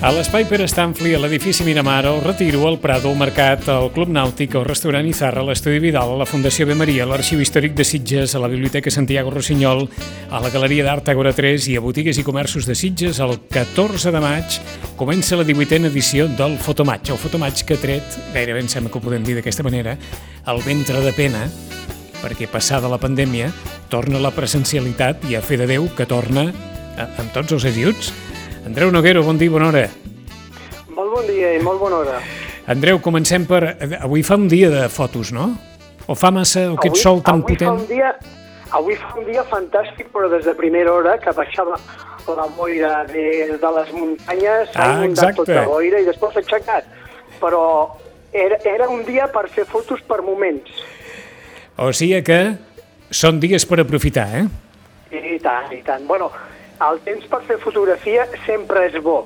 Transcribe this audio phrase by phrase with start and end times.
[0.00, 4.08] A l'Espai Pere Stanfli, a l'edifici Miramar, al Retiro, al Prado, al Mercat, al Club
[4.08, 6.72] Nàutic, al restaurant Izarra, a l'Estudi Vidal, a la Fundació B.
[6.72, 9.84] Maria, a l'Arxiu Històric de Sitges, a la Biblioteca Santiago Rossinyol,
[10.32, 14.08] a la Galeria d'Art Agora 3 i a botigues i comerços de Sitges, el 14
[14.16, 14.56] de maig
[14.96, 17.12] comença la 18a edició del Fotomatch.
[17.12, 19.98] El Fotomatch que ha tret, gairebé em sembla que ho podem dir d'aquesta manera,
[20.48, 21.44] el ventre de pena,
[22.22, 23.52] perquè passada la pandèmia
[23.92, 26.48] torna la presencialitat i a fer de Déu que torna
[26.96, 28.14] amb tots els ajuts.
[28.70, 29.86] Andreu Noguero, bon dia, bona hora.
[30.94, 32.18] Molt bon dia i molt bona hora.
[32.70, 33.64] Andreu, comencem per...
[33.98, 35.48] Avui fa un dia de fotos, no?
[36.06, 37.66] O fa massa, o aquest Avui- sol tan avui potent?
[37.66, 38.12] Fa un dia,
[38.78, 41.78] avui fa un dia fantàstic, però des de primera hora que baixava
[42.30, 45.50] la boira des de les muntanyes, s'ha Ah, inundat exacte.
[45.50, 46.86] tota boira i després s'ha aixecat.
[47.40, 47.64] Però
[48.32, 50.70] era, era un dia per fer fotos per moments.
[51.76, 52.40] O sigui que
[53.10, 54.46] són dies per aprofitar, eh?
[55.10, 56.06] I tant, i tant.
[56.06, 56.30] Bueno,
[56.88, 59.22] el temps per fer fotografia sempre és bo.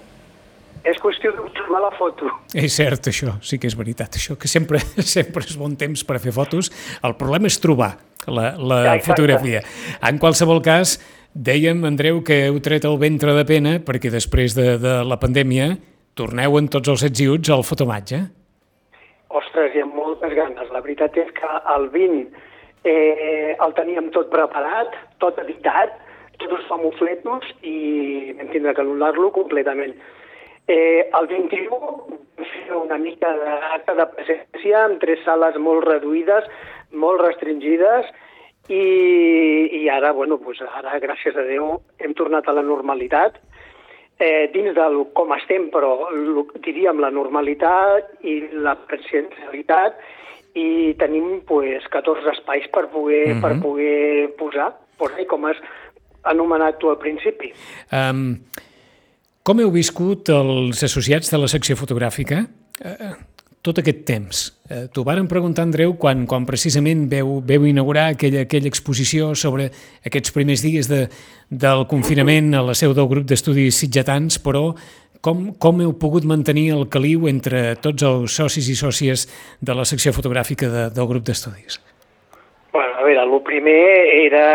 [0.85, 2.29] És qüestió d'observar la foto.
[2.53, 4.83] És cert, això, sí que és veritat, això, que sempre,
[5.17, 6.69] sempre és bon temps per fer fotos.
[7.01, 7.95] El problema és trobar
[8.27, 9.07] la, la Exacte.
[9.09, 9.65] fotografia.
[10.05, 10.99] En qualsevol cas,
[11.33, 15.73] dèiem, Andreu, que heu tret el ventre de pena perquè després de, de la pandèmia
[16.15, 18.21] torneu en tots els ets al fotomatge.
[19.35, 20.69] Ostres, hi ha moltes ganes.
[20.71, 22.29] La veritat és que el 20
[22.85, 25.97] eh, el teníem tot preparat, tot editat,
[26.39, 29.95] tots els famofletos i vam tindre que anul·lar-lo completament.
[30.67, 36.47] Eh, el 21 vam fer una mica d'acte de presència amb tres sales molt reduïdes,
[36.93, 38.09] molt restringides
[38.73, 38.85] i,
[39.81, 43.37] i ara, bueno, doncs ara, gràcies a Déu, hem tornat a la normalitat
[44.19, 46.09] eh, dins de lo, com estem, però
[46.65, 49.99] diríem la normalitat i la presencialitat
[50.55, 53.43] i tenim pues, 14 espais per poder, mm -hmm.
[53.43, 55.59] per poder posar, pues, eh, com has
[56.31, 57.53] anomenat tu al principi.
[57.93, 58.41] Um,
[59.45, 63.15] com heu viscut els associats de la secció fotogràfica uh,
[63.65, 64.43] tot aquest temps?
[64.71, 69.71] Uh, T'ho varen preguntar, Andreu, quan, quan precisament veu, veu inaugurar aquella, aquella exposició sobre
[70.05, 71.07] aquests primers dies de,
[71.49, 74.71] del confinament a la seu del grup d'estudis sitgetans, però
[75.25, 79.27] com, com heu pogut mantenir el caliu entre tots els socis i sòcies
[79.65, 81.81] de la secció fotogràfica de, del grup d'estudis?
[82.75, 83.81] Bueno, a veure, el primer
[84.27, 84.47] era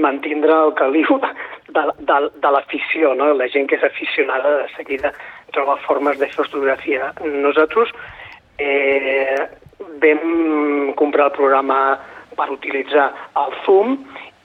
[0.00, 3.32] mantindre el caliu de, de, de l'afició, no?
[3.38, 5.12] La gent que és aficionada de seguida
[5.54, 7.12] troba formes de fer fotografia.
[7.24, 7.92] Nosaltres
[8.58, 9.46] eh,
[10.02, 11.78] vam comprar el programa
[12.36, 13.96] per utilitzar el Zoom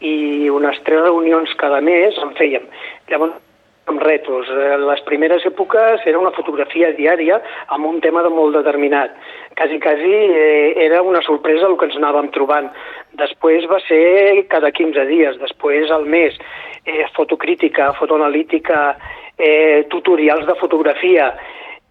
[0.03, 2.65] i unes tres reunions cada mes en fèiem.
[3.09, 3.41] Llavors,
[3.85, 4.49] amb retos.
[4.49, 7.39] Eh, Les primeres èpoques era una fotografia diària
[7.73, 9.13] amb un tema de molt determinat.
[9.55, 12.71] Quasi, quasi eh, era una sorpresa el que ens anàvem trobant.
[13.19, 16.37] Després va ser cada 15 dies, després al mes,
[16.85, 18.97] eh, fotocrítica, fotoanalítica,
[19.37, 21.33] eh, tutorials de fotografia.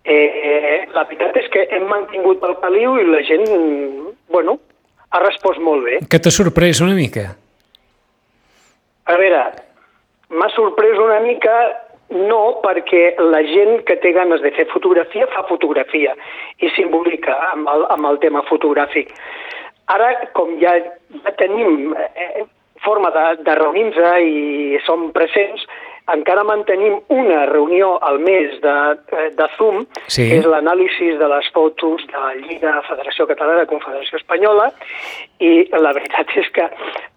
[0.05, 3.47] Eh, eh, la veritat és que hem mantingut el caliu i la gent,
[4.29, 4.59] bueno,
[5.11, 6.01] ha respost molt bé.
[6.11, 7.31] Que t'ha sorprès una mica?
[9.05, 9.41] A veure,
[10.29, 11.55] m'ha sorprès una mica
[12.15, 16.15] no, perquè la gent que té ganes de fer fotografia fa fotografia
[16.61, 19.13] i simbolica amb el, amb el tema fotogràfic.
[19.87, 20.79] Ara, com ja,
[21.25, 22.45] ja tenim eh,
[22.85, 25.67] forma de, de reunir-nos i som presents,
[26.13, 28.75] encara mantenim una reunió al mes de,
[29.17, 30.29] eh, de Zoom, Sí.
[30.29, 34.71] que és l'anàlisi de les fotos de la Lliga Federació Catalana de Confederació Espanyola,
[35.41, 36.69] i la veritat és que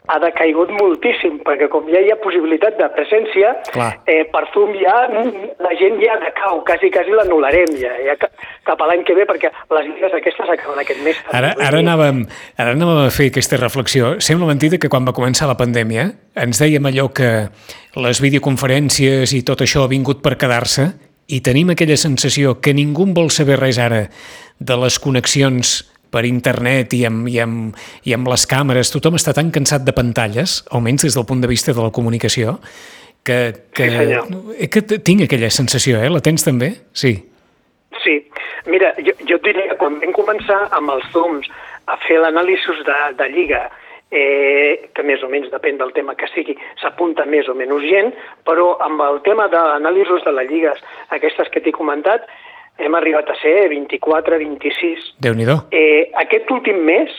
[0.07, 3.89] ha decaigut moltíssim, perquè com ja hi ha possibilitat de presència, Clar.
[4.07, 4.95] eh, per Zoom ja
[5.59, 8.29] la gent ja decau, quasi, quasi l'anul·larem ja, ja ca-
[8.67, 11.19] cap a l'any que ve, perquè les lligues aquestes acaben aquest mes.
[11.31, 12.23] Ara, ara, anàvem,
[12.57, 14.15] ara anàvem a fer aquesta reflexió.
[14.23, 17.49] Sembla mentida que quan va començar la pandèmia ens dèiem allò que
[17.97, 20.91] les videoconferències i tot això ha vingut per quedar-se
[21.27, 24.05] i tenim aquella sensació que ningú vol saber res ara
[24.59, 25.81] de les connexions
[26.11, 27.77] per internet i amb, i, amb,
[28.07, 28.91] i amb les càmeres.
[28.93, 32.59] Tothom està tan cansat de pantalles, almenys des del punt de vista de la comunicació,
[33.23, 33.39] que,
[33.75, 34.27] que, Sí, senyor.
[34.57, 36.09] eh, que tinc aquella sensació, eh?
[36.09, 36.73] La tens també?
[36.93, 37.15] Sí.
[38.03, 38.21] Sí,
[38.67, 41.49] mira, jo, jo et diria que quan vam començar amb els Zooms
[41.87, 43.65] a fer l'anàlisi de, de Lliga,
[44.11, 48.13] eh, que més o menys depèn del tema que sigui, s'apunta més o menys gent,
[48.47, 50.79] però amb el tema d'anàlisis de les lligues,
[51.15, 52.23] aquestes que t'he comentat,
[52.77, 55.09] hem arribat a ser 24, 26.
[55.23, 55.57] Déu-n'hi-do.
[55.71, 57.13] Eh, aquest últim mes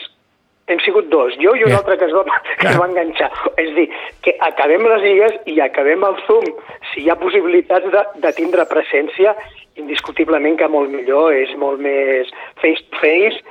[0.69, 1.79] hem sigut dos, jo i un yeah.
[1.81, 2.23] altre que es, va,
[2.61, 3.29] que es va enganxar.
[3.61, 3.87] És dir,
[4.25, 6.51] que acabem les lligues i acabem el Zoom.
[6.91, 9.33] Si hi ha possibilitats de, de tindre presència,
[9.79, 12.29] indiscutiblement que molt millor, és molt més
[12.61, 13.41] face-to-face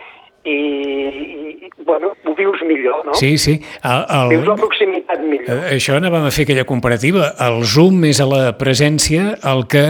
[0.48, 3.16] i, i, bueno, ho vius millor, no?
[3.18, 3.58] Sí, sí.
[3.82, 4.32] El, el...
[4.36, 5.50] Vius la proximitat millor.
[5.50, 7.32] Eh, això anàvem a fer aquella comparativa.
[7.48, 9.84] El zoom és a la presència el que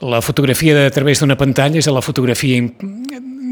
[0.00, 2.60] la fotografia de través d'una pantalla és a la fotografia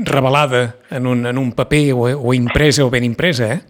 [0.04, 3.60] revelada en un, en un paper o, o impresa o ben impresa, eh?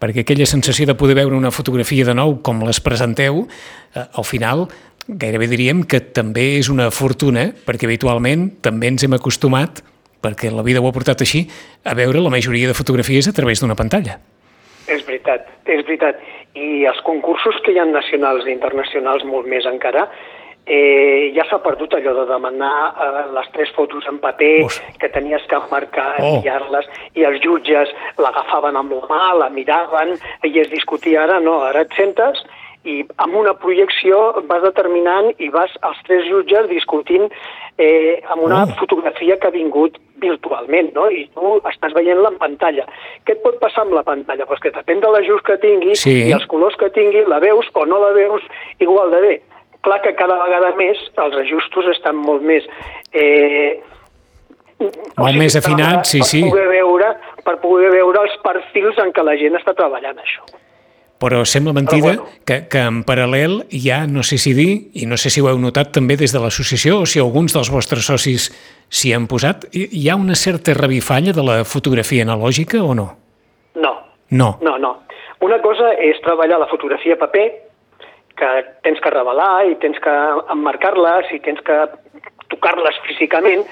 [0.00, 3.44] perquè aquella sensació de poder veure una fotografia de nou com les presenteu,
[3.94, 4.66] eh, al final
[5.06, 9.82] gairebé diríem que també és una fortuna, perquè habitualment també ens hem acostumat,
[10.24, 11.46] perquè la vida ho ha portat així,
[11.84, 14.18] a veure la majoria de fotografies a través d'una pantalla.
[14.86, 16.18] És veritat, és veritat.
[16.56, 20.06] I els concursos que hi ha nacionals i internacionals molt més encara,
[20.66, 24.80] eh, ja s'ha perdut allò de demanar eh, les tres fotos en paper Uf.
[24.98, 26.36] que tenies que marcar, oh.
[26.36, 31.60] enviar-les, i els jutges l'agafaven amb la mà, la miraven, i es discutia ara, no,
[31.70, 32.42] ara et sentes
[32.86, 37.26] i amb una projecció vas determinant i vas els tres jutges discutint
[37.78, 38.74] eh, amb una oh.
[38.78, 41.08] fotografia que ha vingut virtualment, no?
[41.12, 42.86] I tu estàs veient-la en pantalla.
[43.26, 44.46] Què et pot passar amb la pantalla?
[44.48, 46.14] Pues que depèn de l'ajust que tingui sí.
[46.30, 48.46] i els colors que tingui, la veus o no la veus
[48.80, 49.34] igual de bé
[49.86, 52.66] clar que cada vegada més els ajustos estan molt més...
[53.14, 53.78] Eh,
[54.76, 56.42] molt sigui, més afinats, sí, sí.
[56.44, 57.14] Poder veure,
[57.46, 60.44] per poder veure els perfils en què la gent està treballant això.
[61.16, 62.42] Però sembla mentida Però bueno.
[62.44, 65.48] que, que en paral·lel hi ha, no sé si dir, i no sé si ho
[65.48, 68.50] heu notat també des de l'associació o si alguns dels vostres socis
[68.92, 73.08] s'hi han posat, hi ha una certa revifalla de la fotografia analògica o no?
[73.80, 73.94] No.
[74.28, 74.50] No.
[74.60, 74.92] No, no.
[75.46, 77.46] Una cosa és treballar la fotografia paper,
[78.36, 78.52] que
[78.86, 80.14] tens que revelar i tens que
[80.52, 81.78] emmarcar-les i tens que
[82.52, 83.64] tocar-les físicament,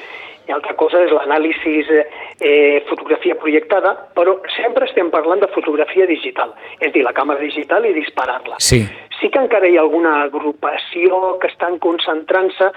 [0.45, 6.53] i altra cosa és l'anàlisi eh, fotografia projectada, però sempre estem parlant de fotografia digital,
[6.81, 8.61] és dir, la càmera digital i disparar-la.
[8.61, 8.83] Sí.
[9.21, 12.71] sí que encara hi ha alguna agrupació que estan concentrant-se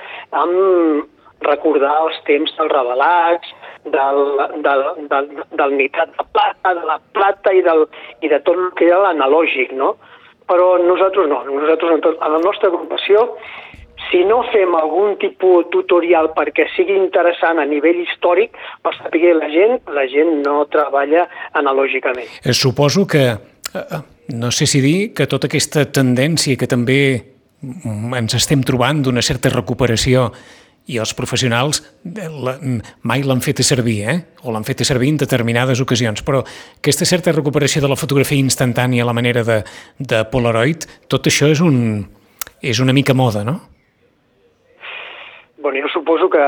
[0.43, 0.53] en
[1.43, 3.51] recordar els temps dels revelats,
[3.87, 4.21] del,
[4.63, 5.27] del, del,
[5.59, 7.85] del nitrat de plata, de la plata i, del,
[8.23, 9.95] i de tot el que era l'analògic, no?
[10.47, 13.25] Però nosaltres no, nosaltres en, tot, en la nostra agrupació
[14.07, 18.55] si no fem algun tipus tutorial perquè sigui interessant a nivell històric
[18.85, 21.25] per saber la gent, la gent no treballa
[21.59, 22.29] analògicament.
[22.43, 24.03] Eh, suposo que, eh, eh,
[24.37, 27.01] no sé si dir, que tota aquesta tendència que també
[27.57, 30.29] ens estem trobant d'una certa recuperació
[30.87, 32.55] i els professionals eh, la,
[33.07, 34.17] mai l'han fet servir, eh?
[34.43, 39.03] o l'han fet servir en determinades ocasions, però aquesta certa recuperació de la fotografia instantània
[39.03, 39.61] a la manera de,
[39.99, 42.05] de Polaroid, tot això és, un,
[42.61, 43.59] és una mica moda, no?
[45.57, 46.45] Bueno, jo suposo que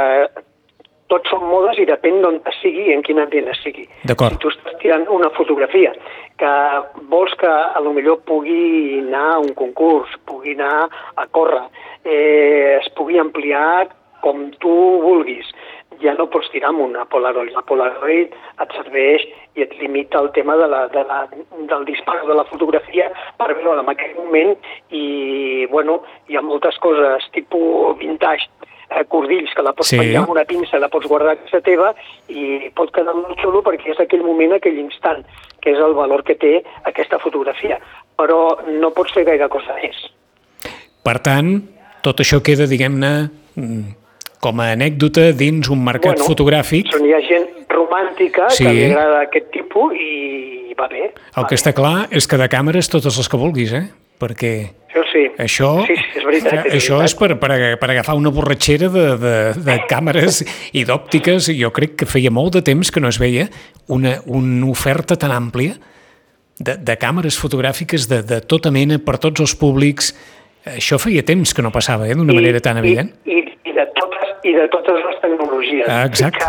[1.09, 3.87] tots són modes i depèn d'on sigui i en quin ambient sigui.
[4.07, 4.37] D'acord.
[4.37, 5.91] Si tu estàs tirant una fotografia
[6.39, 6.51] que
[7.11, 10.87] vols que a lo millor pugui anar a un concurs, pugui anar
[11.19, 11.65] a córrer,
[12.05, 13.89] eh, es pugui ampliar
[14.23, 15.49] com tu vulguis.
[15.99, 17.51] Ja no pots tirar amb una Polaroid.
[17.55, 19.25] La Polaroid et serveix
[19.57, 21.25] i et limita el tema de la, de la,
[21.71, 24.55] del dispar de la fotografia per veure en aquell moment
[24.95, 25.99] i, bueno,
[26.29, 28.47] hi ha moltes coses tipus vintage,
[28.89, 29.99] eh, cordills, que la pots sí.
[29.99, 31.91] penjar amb una pinça, la pots guardar a casa teva
[32.31, 35.25] i pot quedar molt xulo perquè és aquell moment, aquell instant,
[35.59, 37.79] que és el valor que té aquesta fotografia.
[38.19, 38.39] Però
[38.69, 39.99] no pots fer gaire cosa més.
[41.03, 41.57] Per tant,
[42.05, 43.11] tot això queda, diguem-ne,
[44.43, 46.93] com a anècdota dins un mercat bueno, fotogràfic.
[46.95, 48.65] Hi ha gent romàntica sí.
[48.65, 51.09] que li agrada aquest tipus i va bé.
[51.09, 51.59] El va que bé.
[51.59, 53.87] està clar és que de càmeres totes les que vulguis, eh?
[54.19, 54.53] Perquè
[54.89, 55.21] això, sí.
[55.39, 57.05] això, sí, sí, és, veritat, és, això veritat.
[57.05, 60.41] és per, per, per agafar una borratxera de, de, de càmeres
[60.75, 61.51] i d'òptiques.
[61.55, 63.47] Jo crec que feia molt de temps que no es veia
[63.87, 65.77] una, una oferta tan àmplia
[66.59, 70.11] de, de càmeres fotogràfiques de, de tota mena per tots els públics.
[70.67, 73.13] Això feia temps que no passava, eh, d'una manera tan evident.
[73.23, 73.48] I, i,
[74.43, 75.87] i de totes les tecnologies.
[75.87, 76.45] Ah, exacte.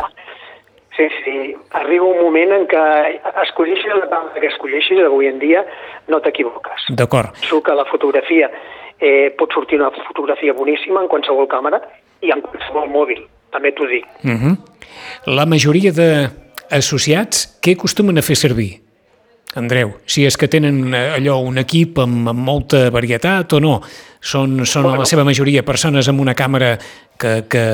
[0.97, 1.55] Sí, sí.
[1.71, 2.83] Arriba un moment en què
[3.47, 5.65] escolleixis la càmera que escolleixis avui en dia,
[6.13, 6.91] no t'equivoques.
[6.99, 7.33] D'acord.
[7.39, 8.51] Penso que la fotografia
[8.99, 11.81] eh, pot sortir una fotografia boníssima en qualsevol càmera
[12.21, 14.05] i en qualsevol mòbil, també t'ho dic.
[14.25, 14.37] Uh mhm.
[14.45, 14.57] -huh.
[15.27, 18.90] La majoria d'associats, què acostumen a fer servir?
[19.59, 23.81] Andreu, si és que tenen eh, allò un equip amb, amb molta varietat o no,
[24.23, 26.77] són, són bueno, la seva majoria persones amb una càmera
[27.19, 27.65] que, que,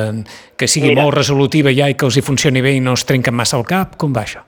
[0.56, 3.04] que sigui mira, molt resolutiva ja i que els hi funcioni bé i no es
[3.04, 3.98] trenquen massa el cap?
[4.00, 4.40] Com va això?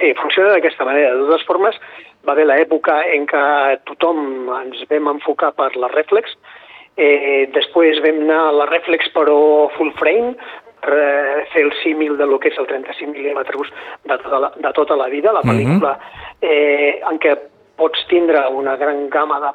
[0.00, 1.12] Sí, funciona d'aquesta manera.
[1.14, 1.78] De totes formes,
[2.26, 3.44] va haver l'època en què
[3.92, 6.34] tothom ens vam enfocar per la reflex,
[6.98, 9.38] eh, després vam anar a la reflex però
[9.76, 10.34] full frame,
[10.80, 13.72] per eh, fer el símil de lo que és el 35 mil·límetres
[14.04, 16.50] de, tota la, de tota la vida, la pel·lícula, uh -huh.
[16.50, 17.36] eh, en què
[17.76, 19.50] pots tindre una gran gamma de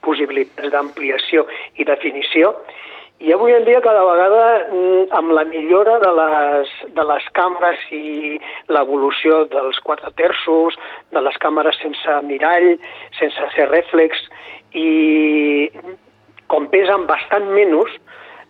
[0.00, 1.46] possibilitats d'ampliació
[1.76, 2.54] i definició,
[3.20, 7.82] i avui en dia cada vegada mm, amb la millora de les, de les càmeres
[7.92, 8.38] i
[8.72, 10.78] l'evolució dels quatre terços,
[11.12, 12.78] de les càmeres sense mirall,
[13.18, 14.24] sense ser rèflex,
[14.72, 15.68] i
[16.48, 17.92] com pesen bastant menys,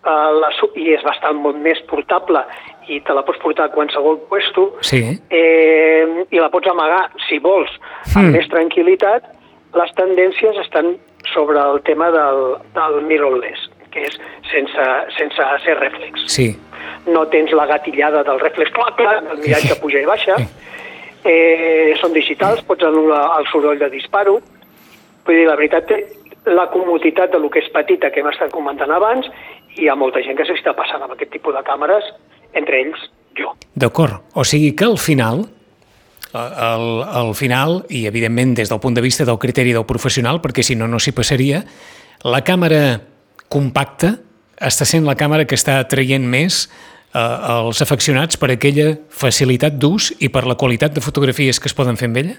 [0.05, 2.43] eh, la, i és bastant molt més portable
[2.91, 5.03] i te la pots portar a qualsevol puesto sí.
[5.31, 7.71] eh, i la pots amagar, si vols,
[8.15, 8.33] amb Hmm.
[8.35, 9.29] més tranquil·litat,
[9.79, 10.97] les tendències estan
[11.33, 14.17] sobre el tema del, del mirrorless, que és
[14.51, 16.27] sense, sense ser rèflex.
[16.27, 16.49] Sí.
[17.07, 20.37] No tens la gatillada del rèflex, clac, clac, del mirall que puja i baixa.
[21.23, 24.39] Eh, són digitals, pots anul·lar el soroll de disparo.
[25.27, 25.93] Vull dir, la veritat,
[26.47, 29.29] la comoditat de lo que és petita que hem estat comentant abans
[29.79, 32.07] hi ha molta gent que s'està passant amb aquest tipus de càmeres,
[32.59, 33.07] entre ells
[33.39, 33.55] jo.
[33.75, 34.21] D'acord.
[34.35, 35.45] O sigui que al final,
[36.33, 40.65] al, al final, i evidentment des del punt de vista del criteri del professional, perquè
[40.67, 41.63] si no, no s'hi passaria,
[42.27, 43.01] la càmera
[43.51, 44.17] compacta
[44.61, 46.67] està sent la càmera que està traient més
[47.15, 51.77] eh, els afeccionats per aquella facilitat d'ús i per la qualitat de fotografies que es
[51.77, 52.37] poden fer amb ella?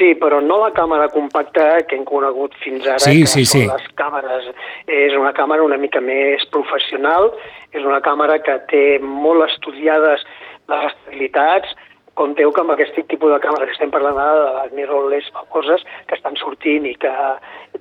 [0.00, 3.60] Sí, però no la càmera compacta que hem conegut fins ara, Sí, que sí, són
[3.60, 3.66] sí.
[3.68, 4.46] les càmeres.
[4.88, 7.28] És una càmera una mica més professional,
[7.76, 10.24] és una càmera que té molt estudiades
[10.72, 11.76] les estabilitats,
[12.16, 15.84] compteu que amb aquest tipus de càmera que estem parlant ara, de les mirrorless famoses
[16.08, 17.12] que estan sortint i que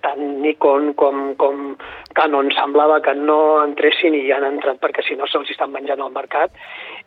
[0.03, 1.73] tant Nikon com, com
[2.19, 6.13] Canon semblava que no entressin i han entrat perquè si no se'ls estan menjant al
[6.15, 6.51] mercat,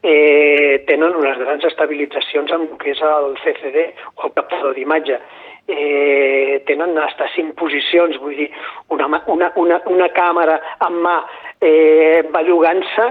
[0.02, 5.18] eh, tenen unes grans estabilitzacions amb el que és el CCD o el captador d'imatge.
[5.68, 8.48] Eh, tenen hasta cinc posicions, vull dir,
[8.90, 11.20] una, mà- una, una, una càmera amb mà
[11.62, 13.06] eh, bellugant-se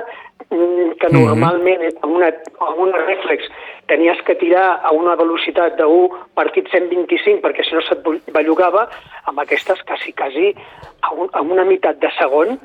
[0.52, 1.16] mm, que Mhm.
[1.16, 2.28] normalment eh, amb una,
[2.60, 3.48] amb una reflex
[3.88, 8.04] tenies que tirar a una velocitat de 1 partit 125 perquè si no se't
[8.36, 8.90] bellugava,
[9.26, 10.54] amb aquestes quasi, quasi
[11.02, 12.60] a, un, a una meitat de segon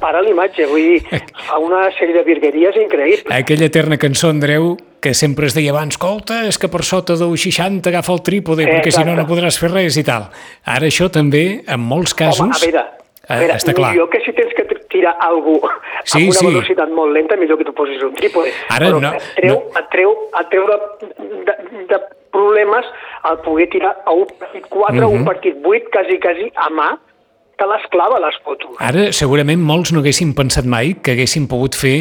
[0.00, 3.32] para l'imatge, vull dir, fa una sèrie de virgueries increïbles.
[3.34, 7.36] Aquella eterna cançó, Andreu, que sempre es deia abans, escolta, és que per sota d'un
[7.36, 10.28] 60 agafa el trípode, Eh, perquè si no no podràs fer res i tal.
[10.64, 12.40] Ara això també, en molts casos...
[12.44, 12.84] Home, a veure,
[13.30, 13.92] a eh, veure està clar.
[13.94, 15.58] millor que si tens que tirar algú
[16.04, 16.46] Sí, amb una sí.
[16.46, 18.52] velocitat molt lenta, millor que tu posis un trípode.
[18.68, 19.78] Ara Però no- et treu, no.
[19.80, 20.78] et treu, et treu de,
[21.48, 21.54] de,
[21.90, 21.98] de
[22.30, 22.86] problemes
[23.28, 25.04] el poder tirar a un partit 4 Mhm.
[25.04, 26.98] o un partit 8, quasi, quasi a mà,
[27.60, 28.72] que l'esclava les fotos.
[28.80, 31.94] Ara, segurament, molts no haguessin pensat mai que haguessin pogut fer,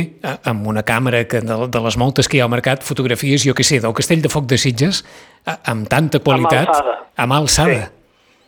[0.47, 3.53] amb una càmera que de, de les moltes que hi ha al mercat, fotografies, jo
[3.57, 5.03] que sé, del Castell de Foc de Sitges,
[5.67, 6.97] amb tanta qualitat, alçada.
[7.19, 7.81] amb alçada.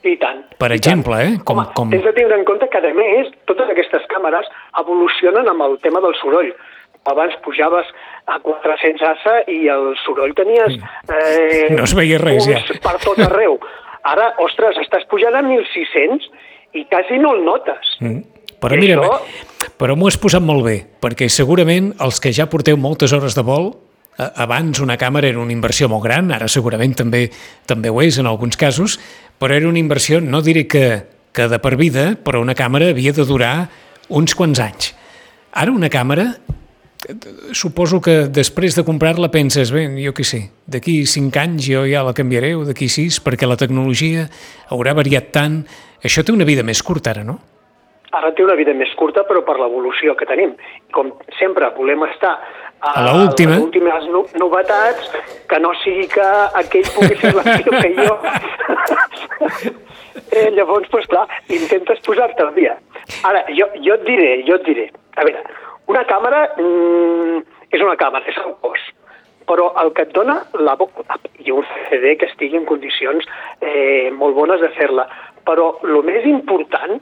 [0.08, 0.40] I tant.
[0.58, 1.36] Per i exemple, tant.
[1.36, 4.48] eh, com- Home, com- Tens de tindre en compte que, a més, totes aquestes càmeres
[4.82, 6.50] evolucionen amb el tema del soroll.
[7.12, 7.86] Abans pujaves
[8.30, 10.76] a 400 asa i el soroll tenies...
[11.10, 12.60] Eh, No es veia res, ja.
[12.82, 13.60] Per tot arreu.
[14.10, 16.26] Ara, ostres, estàs pujant a 1.600
[16.74, 17.96] i quasi no el notes.
[18.00, 18.22] Mm.
[18.62, 22.46] Però I mira, això- però m'ho has posat molt bé, perquè segurament els que ja
[22.50, 23.72] porteu moltes hores de vol,
[24.18, 27.32] abans una càmera era una inversió molt gran, ara segurament també
[27.66, 29.00] també ho és en alguns casos,
[29.40, 33.14] però era una inversió, no diré que, que de per vida, però una càmera havia
[33.14, 33.70] de durar
[34.10, 34.94] uns quants anys.
[35.54, 36.36] Ara una càmera,
[37.52, 42.04] suposo que després de comprar-la penses, bé, jo què sé, d'aquí cinc anys jo ja
[42.06, 44.28] la canviaré, o d'aquí sis, perquè la tecnologia
[44.70, 45.64] haurà variat tant.
[46.04, 47.38] Això té una vida més curta ara, no?
[48.12, 50.56] Ara té una vida més curta, però per l'evolució que tenim.
[50.92, 52.34] Com sempre, volem estar
[52.82, 53.56] a, A la última.
[53.56, 55.12] les últimes no, novetats,
[55.48, 56.28] que no sigui que
[56.60, 58.18] aquell pugui fer l'acció que jo.
[60.36, 62.76] eh, llavors, doncs clar, intentes posar-te al dia.
[63.28, 64.90] Ara, jo, jo et diré, jo et diré.
[65.16, 65.44] A veure,
[65.92, 68.84] una càmera mm, és una càmera, és el cos.
[69.50, 71.04] Però el que et dona la boca,
[71.44, 73.26] i un CD que estigui en condicions
[73.60, 75.08] eh, molt bones de fer-la.
[75.52, 77.02] Però el més important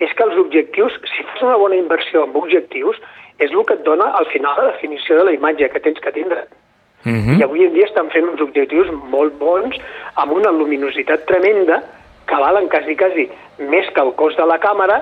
[0.00, 2.96] és que els objectius, si fas una bona inversió amb objectius,
[3.36, 6.12] és el que et dona al final la definició de la imatge que tens que
[6.16, 6.46] tindre.
[7.04, 9.76] Mm I avui en dia estan fent uns objectius molt bons,
[10.20, 11.82] amb una luminositat tremenda,
[12.28, 13.28] que valen quasi, quasi
[13.58, 15.00] més que el cost de la càmera,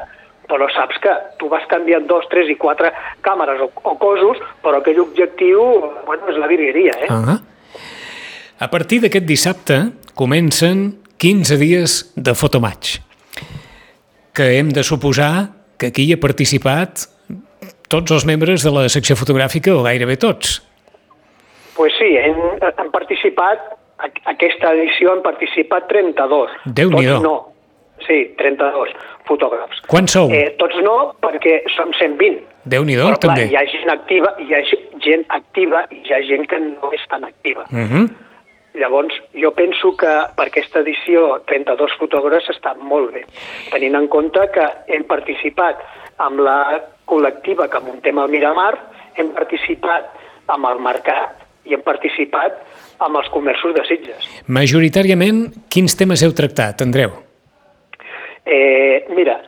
[0.48, 2.90] però saps que tu vas canviant dos, tres i quatre
[3.26, 5.62] càmeres o, o cosos, però aquell objectiu,
[6.06, 7.10] bueno, és la virgueria, eh?
[7.10, 7.38] Ah.
[8.58, 9.76] A partir d'aquest dissabte
[10.18, 12.98] comencen 15 dies de fotomatch,
[14.34, 17.06] que hem de suposar que aquí hi ha participat
[17.90, 20.62] tots els membres de la secció fotogràfica, o gairebé tots.
[21.78, 22.34] pues sí, han,
[22.76, 23.60] han participat,
[24.26, 26.50] aquesta edició han participat 32.
[26.74, 27.12] Déu-n'hi-do.
[27.20, 27.36] Tots no.
[28.06, 28.90] sí, 32
[29.28, 29.82] fotògrafs.
[29.86, 30.30] Quants sou?
[30.34, 32.40] Eh, tots no, perquè som 120.
[32.66, 33.46] Déu-n'hi-do, Però, clar, també.
[33.52, 36.90] hi ha gent activa, hi ha ge- gent activa i hi ha gent que no
[36.92, 37.62] és tan activa.
[37.70, 38.08] Uh -huh.
[38.78, 43.24] Llavors, jo penso que per aquesta edició 32 fotògrafs està molt bé,
[43.72, 45.82] tenint en compte que hem participat
[46.22, 46.60] amb la
[47.08, 48.72] col·lectiva que muntem al Miramar,
[49.18, 50.12] hem participat
[50.54, 52.62] amb el mercat i hem participat
[53.04, 54.30] amb els comerços de Sitges.
[54.46, 57.12] Majoritàriament, quins temes heu tractat, Andreu?
[58.46, 59.40] Eh, mira,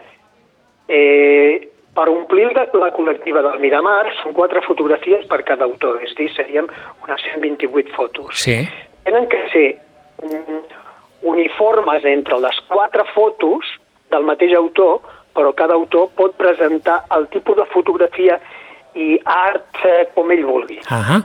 [0.89, 6.29] eh, per omplir la, col·lectiva del Miramar són quatre fotografies per cada autor, és dir,
[6.37, 6.69] seríem
[7.07, 8.45] unes 128 fotos.
[8.45, 8.61] Sí.
[9.11, 9.69] Tenen que ser
[10.23, 10.61] mm,
[11.27, 13.67] uniformes entre les quatre fotos
[14.11, 15.01] del mateix autor,
[15.35, 18.39] però cada autor pot presentar el tipus de fotografia
[18.95, 20.81] i art eh, com ell vulgui.
[20.91, 21.21] Ahà.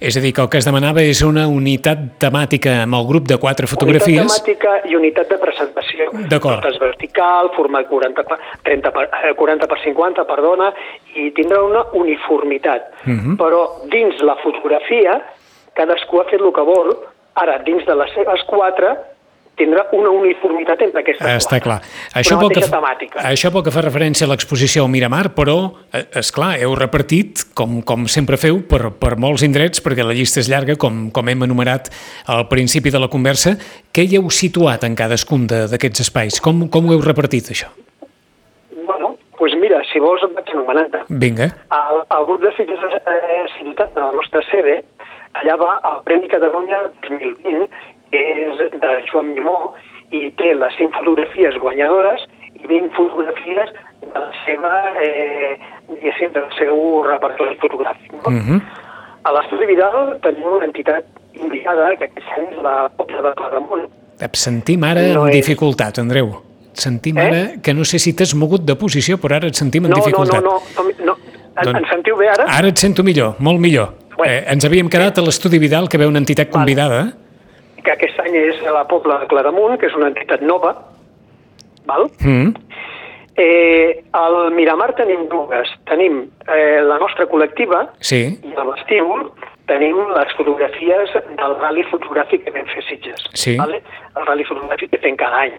[0.00, 3.26] És a dir, que el que es demanava és una unitat temàtica amb el grup
[3.28, 4.22] de quatre fotografies.
[4.22, 6.06] Unitat temàtica i unitat de presentació.
[6.30, 6.62] D'acord.
[6.62, 10.70] Totes vertical, format 40 per, 30 per, eh, 40 per 50, perdona,
[11.20, 12.88] i tindrà una uniformitat.
[13.04, 13.36] Mhm.
[13.36, 13.60] Però
[13.92, 15.20] dins la fotografia,
[15.78, 16.92] cadascú ha fet el que vol,
[17.40, 18.96] ara dins de les seves quatre
[19.60, 21.64] tindrà una uniformitat entre aquestes Està quatre.
[21.66, 21.78] clar.
[21.84, 23.20] Una Això pel, que, temàtica.
[23.28, 25.56] això pel que fa referència a l'exposició al Miramar, però,
[25.92, 30.16] eh, és clar, heu repartit, com, com sempre feu, per, per molts indrets, perquè la
[30.16, 31.90] llista és llarga, com, com hem enumerat
[32.26, 33.58] al principi de la conversa.
[33.92, 36.40] Què hi heu situat en cadascun d'aquests espais?
[36.40, 37.68] Com, com ho heu repartit, això?
[38.86, 40.96] Bueno, doncs mira, si vols et vaig anomenant.
[41.10, 41.50] Vinga.
[41.76, 44.80] El, el grup de Sitges eh, Ciutat de la nostra sede,
[45.34, 47.68] allà va el Premi Catalunya 2020,
[48.10, 49.74] que és de Joan Mimó,
[50.10, 52.24] i té les 5 fotografies guanyadores
[52.58, 53.70] i 20 fotografies
[54.00, 54.72] de la seva,
[55.02, 55.56] eh,
[55.88, 58.12] diguéssim, del seu repertori fotogràfic.
[58.12, 58.26] No?
[58.26, 58.60] Uh -huh.
[59.22, 63.88] A l'Estudi Vidal tenim una entitat indicada, que aquest any és la Pobla de Claramunt.
[64.20, 66.26] Et sentim ara No amb és- dificultat, Andreu.
[66.72, 67.22] Et sentim Eh?
[67.26, 69.96] ara, que no sé si t'has mogut de posició, però ara et sentim amb No,
[69.96, 70.42] no, no, dificultat.
[70.42, 71.16] no, no, no.
[71.56, 72.44] En, Doncs- en sentiu bé ara?
[72.48, 73.88] Ara et sento millor, molt millor.
[74.20, 74.32] Bueno.
[74.34, 77.14] eh, ens havíem quedat a l'Estudi Vidal, que ve una entitat convidada.
[77.80, 80.74] que aquest any és a la Pobla de Claramunt, que és una entitat nova,
[81.88, 82.10] val?
[82.20, 82.50] Mm.
[83.40, 85.70] Eh, al Miramar tenim dues.
[85.88, 86.18] Tenim
[86.52, 89.30] eh, la nostra col·lectiva Sí, i al vestíbul
[89.70, 93.24] tenim les fotografies del rally fotogràfic que vam fer a Sitges.
[93.32, 93.56] Sí.
[93.56, 93.80] Vale?
[94.18, 95.56] El rally fotogràfic que fem cada any.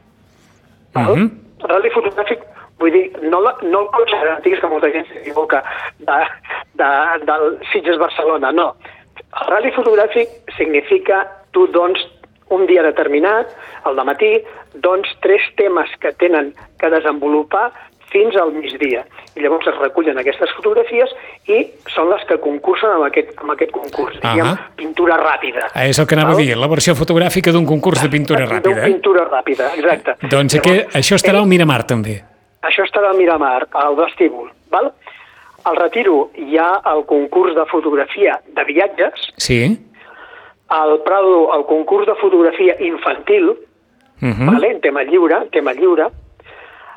[0.93, 1.15] Val?
[1.15, 1.31] Mhm.
[1.63, 2.45] El rally fotogràfic,
[2.81, 5.61] vull dir, no, la, no el cotxe antics que molta gent s'equivoca
[5.99, 6.17] de,
[6.81, 6.89] de,
[7.29, 8.71] del Sitges-Barcelona, no.
[9.41, 11.23] El rally fotogràfic significa
[11.55, 12.03] tu dones
[12.51, 13.53] un dia determinat,
[13.87, 14.33] al matí,
[14.83, 17.69] doncs tres temes que tenen que desenvolupar
[18.11, 19.05] fins al migdia.
[19.35, 21.13] I llavors es recullen aquestes fotografies
[21.47, 21.61] i
[21.93, 24.17] són les que concursen amb aquest, amb aquest concurs.
[24.19, 24.67] Diguem, Ahà.
[24.75, 25.69] pintura ràpida.
[25.71, 26.41] Ah, és el que anava Val?
[26.41, 28.83] a dir, la versió fotogràfica d'un concurs de pintura ràpida.
[28.83, 28.91] Eh?
[28.91, 30.17] pintura ràpida, exacte.
[30.27, 32.19] Doncs aquí, això estarà al Miramar, també.
[32.61, 34.51] Això estarà al Miramar, al vestíbul.
[34.69, 34.91] Val?
[35.63, 39.77] Al Retiro hi ha el concurs de fotografia de viatges, Sí.
[40.69, 43.49] al Prado el concurs de fotografia infantil,
[44.21, 44.31] Uh mm.
[44.31, 44.53] -huh.
[44.53, 44.67] vale?
[44.71, 46.05] en tema lliure, tema lliure.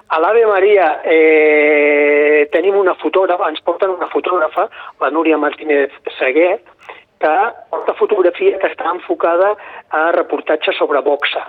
[0.09, 4.68] A l'Ave Maria eh, tenim una fotògrafa, ens porten una fotògrafa,
[5.00, 6.61] la Núria Martínez Seguer,
[7.18, 7.35] que
[7.70, 9.57] porta fotografia que està enfocada
[9.88, 11.46] a reportatge sobre boxa,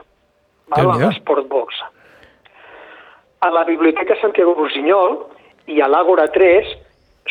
[0.68, 0.82] val?
[0.82, 1.10] Déu-n'hi-do.
[1.10, 1.86] l'esport boxa.
[3.40, 5.18] A la Biblioteca Santiago Rossinyol
[5.68, 6.72] i a l'Àgora 3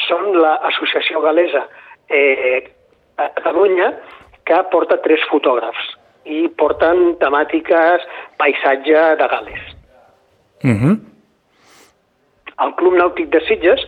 [0.09, 1.65] són l'associació galesa
[2.09, 2.65] eh,
[3.17, 3.93] a Catalunya
[4.45, 8.05] que porta tres fotògrafs i porten temàtiques
[8.41, 9.65] paisatge de Gales.
[10.65, 10.95] Uh -huh.
[12.65, 13.81] El Club Nàutic de Sitges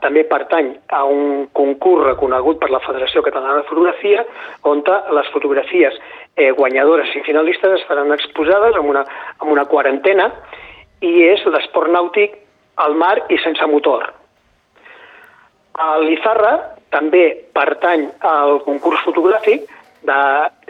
[0.00, 4.24] també pertany a un concurs reconegut per la Federació Catalana de Fotografia
[4.62, 4.82] on
[5.16, 5.94] les fotografies
[6.36, 9.04] eh, guanyadores i finalistes estaran exposades amb una,
[9.38, 10.30] amb una quarantena
[11.04, 12.36] i és l'esport nàutic
[12.76, 14.08] al mar i sense motor.
[15.76, 16.54] A l'Izarra
[16.94, 17.24] també
[17.56, 19.66] pertany al concurs fotogràfic
[20.06, 20.18] de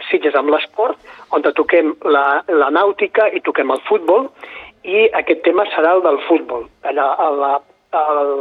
[0.09, 0.97] Sitges amb l'esport,
[1.35, 4.29] on toquem la, la nàutica i toquem el futbol,
[4.87, 7.51] i aquest tema serà el del futbol, allà a la,
[7.99, 8.31] al,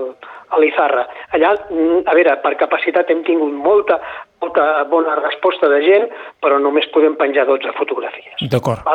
[0.55, 1.07] a l'Izarra.
[1.37, 3.99] Allà, a veure, per capacitat hem tingut molta,
[4.43, 6.09] molta bona resposta de gent,
[6.43, 8.47] però només podem penjar 12 fotografies.
[8.53, 8.87] D'acord.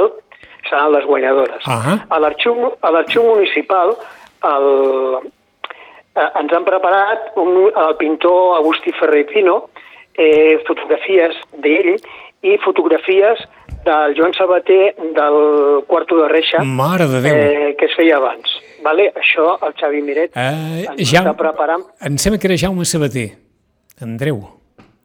[0.69, 1.63] Seran les guanyadores.
[1.67, 3.95] A l'arxiu a l'arxiu municipal
[4.43, 4.67] el,
[6.15, 9.69] eh, ens han preparat un, el pintor Agustí Ferrer Pino
[10.15, 11.95] eh, fotografies d'ell
[12.41, 13.43] i fotografies
[13.85, 17.35] del Joan Sabater del Quarto de Reixa Mare de Déu.
[17.35, 18.49] eh, que es feia abans.
[18.83, 19.11] Vale?
[19.15, 21.83] Això el Xavi Miret Eh, ens ja, està preparant.
[22.01, 23.29] em sembla que era Jaume Sabater.
[24.01, 24.39] Andreu.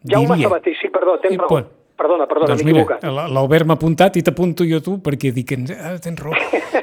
[0.09, 0.49] Jaume diria.
[0.49, 1.49] Sabater, sí, perdó, tens raó.
[1.97, 3.05] Perdona, perdona, doncs m'he equivocat.
[3.33, 6.35] l'Albert m'ha apuntat i t'apunto jo tu perquè dic, ah, tens raó.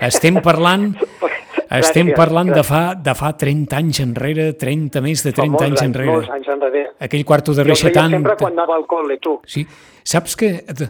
[0.02, 0.88] Estem parlant,
[1.70, 5.52] estem Gràcies, parlant de fa, de fa 30 anys enrere, 30, més de Fa 30
[5.54, 6.12] molts anys enrere.
[6.18, 6.84] Molts anys enrere.
[7.00, 8.12] Aquell quarto de feia Reixetant...
[8.18, 9.38] sempre quan anava al col·le, tu.
[9.46, 9.66] Sí.
[10.04, 10.52] Saps que...
[10.74, 10.90] de-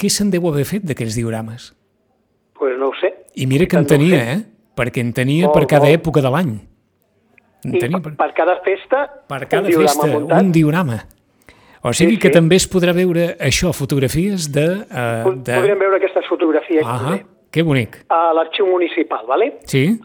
[0.00, 1.72] Què se'n deu haver fet d'aquells diorames?
[2.56, 3.10] Pues no ho sé.
[3.36, 4.32] I mira que en No ho tenia, sé.
[4.32, 4.40] eh?
[4.78, 5.98] Perquè en tenia Molt, per cada molt.
[6.00, 6.54] època de l'any.
[7.66, 10.40] En I tenia per, per, per cada festa, per cada un diorama festa, muntat.
[10.40, 10.96] un diorama.
[11.82, 12.34] O sigui Sí, que sí.
[12.34, 14.66] també es podrà veure això, fotografies de...
[14.90, 15.54] Uh, de...
[15.56, 17.24] Podríem veure aquestes fotografies Ah, també.
[17.50, 17.96] que bonic.
[18.08, 19.58] a l'arxiu municipal, ¿vale?
[19.64, 19.98] Sí?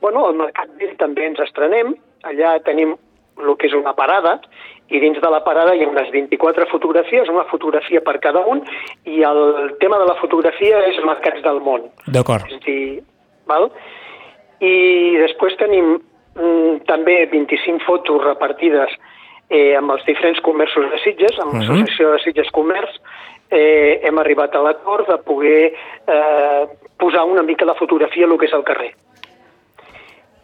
[0.00, 1.94] Bueno, al Mercat Vell també ens estrenem.
[2.26, 2.96] Allà tenim
[3.38, 4.40] el que és una parada
[4.92, 8.60] i dins de la parada hi ha unes 24 fotografies, una fotografia per cada un
[9.08, 11.86] i el tema de la fotografia és Mercats del món.
[12.06, 12.44] D'acord.
[12.50, 13.02] És dir,
[13.46, 13.70] val?
[14.60, 15.94] I després tenim
[16.36, 18.92] mm, també 25 fotos repartides
[19.52, 21.60] eh, amb els diferents comerços de Sitges, amb Mhm.
[21.60, 22.96] l'Associació de Sitges Comerç,
[23.50, 25.72] eh, hem arribat a l'acord de poder
[26.08, 26.66] eh,
[26.98, 28.94] posar una mica la fotografia el que és al carrer.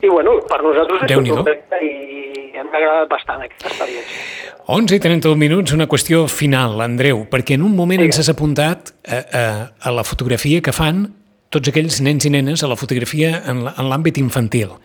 [0.00, 4.52] I bueno, per nosaltres és un repte i ens ha agradat bastant aquesta experiència.
[4.70, 8.92] 11 i 31 minuts, una qüestió final, Andreu, perquè en un moment ens has apuntat
[9.08, 9.42] a, a,
[9.88, 11.08] a la fotografia que fan
[11.50, 14.76] tots aquells nens i nenes a la fotografia en l'àmbit infantil.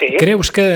[0.00, 0.66] Sí, Creus que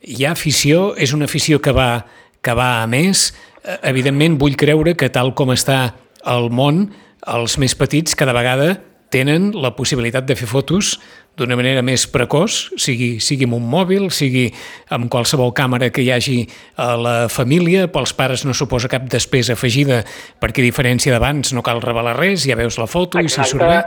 [0.00, 2.06] hi ha afició, és una afició que va,
[2.42, 3.30] que va a més?
[3.64, 5.94] Eh, Evidentment, vull creure que tal com està
[6.28, 6.88] el món,
[7.28, 8.78] els més petits cada vegada
[9.10, 10.94] tenen la possibilitat de fer fotos
[11.38, 14.48] d'una manera més precoç, sigui, sigui amb un mòbil, sigui
[14.92, 16.36] amb qualsevol càmera que hi hagi
[16.78, 20.02] a la família, pels pares no suposa cap despesa afegida,
[20.42, 23.64] perquè a diferència d'abans no cal revelar res, ja veus la foto i si surt
[23.64, 23.80] bé.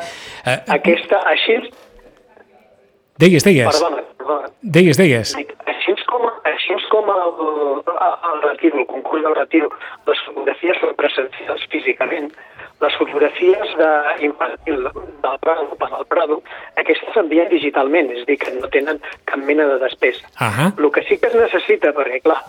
[0.50, 1.60] Eh, aquesta, així,
[3.22, 5.36] deies, deies, perdona, perdona, deies, deies.
[6.71, 7.84] Així com el,
[8.32, 9.69] el retiro, el concurs del retiro,
[10.08, 12.30] les fotografies són presencials físicament,
[12.84, 13.89] les fotografies de,
[14.28, 16.41] infantil del Prado, per al Prado,
[16.80, 20.28] aquestes s'envien digitalment, és a dir, que no tenen cap mena de despesa.
[20.39, 20.71] Ahà.
[20.78, 22.39] El que sí que es necessita, perquè clar,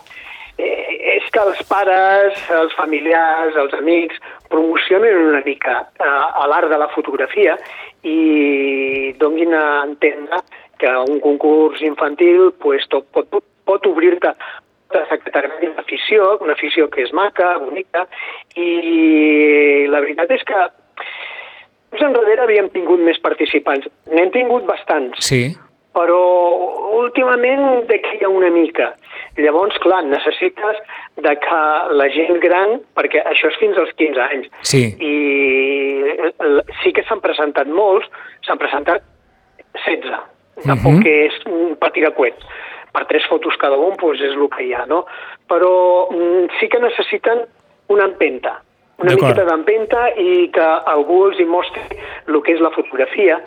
[0.59, 6.70] eh, és que els pares, els familiars, els amics promocionen una mica eh, a l'art
[6.70, 7.59] de la fotografia
[8.05, 10.42] i donin a entendre
[10.79, 14.35] que un concurs infantil pues, tot, pot, pot obrir-te
[15.11, 18.07] secretàriament una afició, una afició que és maca, bonica,
[18.55, 20.61] i la veritat és que
[21.94, 23.88] més enrere havíem tingut més participants.
[24.12, 25.48] N'hem tingut bastants, Sí,
[25.94, 26.18] però
[26.98, 28.92] últimament decaia una mica.
[29.38, 30.79] Llavors, clar, necessites
[31.22, 31.61] de que
[31.98, 34.85] la gent gran, perquè això és fins als 15 anys, sí.
[34.98, 35.14] i
[36.83, 38.07] sí que s'han presentat molts,
[38.46, 39.03] s'han presentat
[39.87, 40.18] 16.
[40.64, 41.07] Tampoc Mhm.
[41.07, 42.35] és un petit acuet.
[42.94, 45.02] Per tres fotos cada un, doncs és el que hi ha, no?
[45.50, 45.74] Però
[46.12, 47.44] mm, sí que necessiten
[47.92, 48.61] una empenta,
[49.02, 51.83] una miqueta d'empenta i que algú els hi mostri
[52.30, 53.40] el que és la fotografia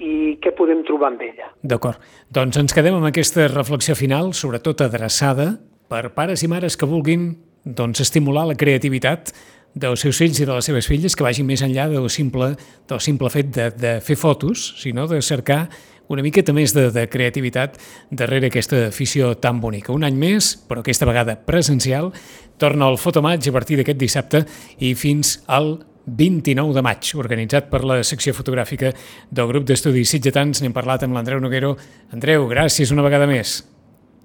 [0.00, 1.50] i què podem trobar amb ella.
[1.62, 2.00] D'acord.
[2.32, 5.54] Doncs ens quedem amb aquesta reflexió final, sobretot adreçada
[5.90, 7.32] per pares i mares que vulguin
[7.64, 9.34] doncs, estimular la creativitat
[9.74, 12.54] dels seus fills i de les seves filles, que vagin més enllà del simple,
[12.88, 15.66] del simple fet de, de fer fotos, sinó de cercar
[16.10, 17.76] una miqueta més de, de creativitat
[18.10, 19.94] darrere aquesta afició tan bonica.
[19.94, 22.10] Un any més, però aquesta vegada presencial,
[22.58, 24.42] torna al Fotomaig a partir d'aquest dissabte
[24.82, 25.76] i fins al
[26.10, 28.90] 29 de maig, organitzat per la secció fotogràfica
[29.30, 30.64] del grup d'estudis Sitgetans.
[30.64, 31.76] N'hem parlat amb l'Andreu Noguero.
[32.16, 33.60] Andreu, gràcies una vegada més.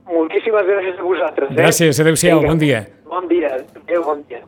[0.10, 1.54] Moltíssimes gràcies a vosaltres.
[1.54, 1.62] Eh?
[1.62, 2.86] Gràcies, adeu-siau, bon dia.
[3.06, 4.42] Bon dia, adéu, bon dia.